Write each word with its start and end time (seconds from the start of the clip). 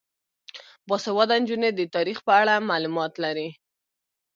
باسواده 0.87 1.35
نجونې 1.41 1.69
د 1.73 1.81
تاریخ 1.95 2.17
په 2.27 2.31
اړه 2.41 2.55
معلومات 2.69 3.13
لري. 3.23 3.49